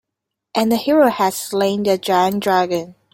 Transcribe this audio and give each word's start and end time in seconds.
And 0.55 0.71
the 0.71 0.77
hero 0.77 1.09
has 1.11 1.35
slain 1.37 1.83
the 1.83 1.95
giant 1.95 2.41
dragon. 2.43 2.95